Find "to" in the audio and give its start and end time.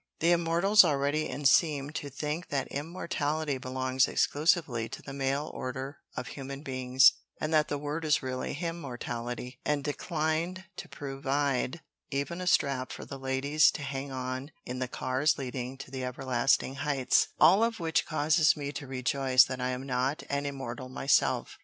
1.91-2.09, 4.89-4.99, 10.77-10.89, 13.73-13.83, 15.77-15.91, 18.71-18.87